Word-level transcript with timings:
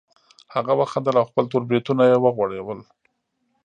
هغه 0.53 0.73
وخندل 0.79 1.15
او 1.17 1.25
خپل 1.31 1.45
تور 1.51 1.61
بریتونه 1.69 2.03
یې 2.09 2.17
وغوړول 2.19 2.79